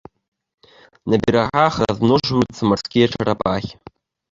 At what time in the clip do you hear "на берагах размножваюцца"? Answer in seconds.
1.15-2.61